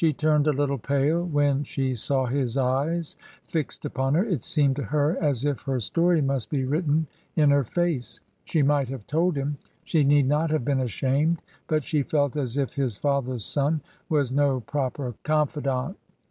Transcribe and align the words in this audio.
turned 0.17 0.47
a 0.47 0.51
little 0.51 0.79
pale 0.79 1.23
when 1.23 1.63
she 1.63 1.93
saw 1.93 2.25
his 2.25 2.57
eyes 2.57 3.15
fixed 3.43 3.85
upon 3.85 4.15
her. 4.15 4.25
It 4.25 4.43
seemed 4.43 4.75
to 4.77 4.83
her 4.85 5.15
as 5.21 5.45
if 5.45 5.61
her 5.61 5.79
story 5.79 6.21
must 6.23 6.49
be 6.49 6.63
written 6.65 7.05
in 7.35 7.51
her 7.51 7.63
face. 7.63 8.19
She 8.43 8.63
might 8.63 8.89
have 8.89 9.05
told 9.05 9.37
him— 9.37 9.59
she 9.83 10.03
need 10.03 10.25
not 10.25 10.49
have 10.49 10.65
been 10.65 10.79
ashamed— 10.81 11.37
^but 11.69 11.83
she 11.83 12.01
felt 12.01 12.35
as 12.35 12.57
if 12.57 12.73
his 12.73 12.97
father's 12.97 13.45
son 13.45 13.81
was 14.09 14.31
no 14.31 14.61
proper 14.61 15.13
confidant. 15.23 15.97